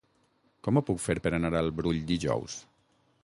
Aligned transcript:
Com 0.67 0.79
ho 0.79 0.83
puc 0.87 1.03
fer 1.03 1.15
per 1.27 1.33
anar 1.39 1.53
al 1.59 1.71
Brull 1.81 2.01
dijous? 2.13 2.57